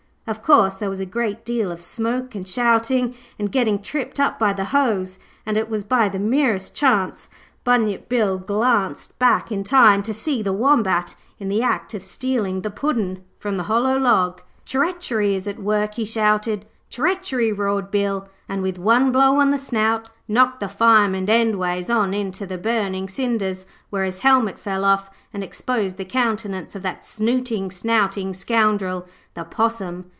Of 0.27 0.43
course 0.43 0.75
there 0.75 0.89
was 0.89 1.01
a 1.01 1.05
great 1.05 1.43
deal 1.43 1.73
of 1.73 1.81
smoke 1.81 2.35
and 2.35 2.47
shouting, 2.47 3.15
and 3.37 3.51
getting 3.51 3.81
tripped 3.81 4.17
up 4.17 4.39
by 4.39 4.53
the 4.53 4.65
hose, 4.65 5.19
and 5.45 5.57
it 5.57 5.69
was 5.69 5.83
by 5.83 6.07
the 6.07 6.19
merest 6.19 6.73
chance 6.73 7.27
Bunyip 7.65 8.07
Bluegum 8.07 8.45
glanced 8.45 9.19
back 9.19 9.51
in 9.51 9.65
time 9.65 10.01
to 10.03 10.13
see 10.13 10.41
the 10.41 10.53
Wombat 10.53 11.15
in 11.37 11.49
the 11.49 11.61
act 11.61 11.93
of 11.93 12.01
stealing 12.01 12.61
the 12.61 12.69
Puddin' 12.69 13.23
from 13.39 13.57
the 13.57 13.63
hollow 13.63 13.97
log. 13.97 14.41
'Treachery 14.63 15.35
is 15.35 15.47
at 15.49 15.59
work,' 15.59 15.95
he 15.95 16.05
shouted. 16.05 16.65
'Treachery,' 16.89 17.51
roared 17.51 17.91
Bill, 17.91 18.29
and 18.47 18.61
with 18.61 18.79
one 18.79 19.11
blow 19.11 19.37
on 19.37 19.49
the 19.49 19.57
snout 19.57 20.07
knocked 20.29 20.61
the 20.61 20.69
Fireman 20.69 21.25
endways 21.29 21.89
on 21.93 22.13
into 22.13 22.45
the 22.45 22.57
burning 22.57 23.09
cinders, 23.09 23.65
where 23.89 24.05
his 24.05 24.19
helmet 24.19 24.57
fell 24.57 24.85
off, 24.85 25.09
and 25.33 25.43
exposed 25.43 25.97
the 25.97 26.05
countenance 26.05 26.73
of 26.73 26.83
that 26.83 27.03
snooting, 27.03 27.69
snouting 27.69 28.33
scoundrel, 28.33 29.05
the 29.33 29.43
Possum. 29.43 30.05